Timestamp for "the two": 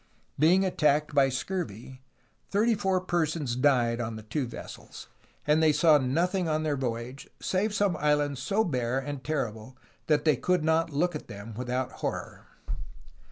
4.15-4.47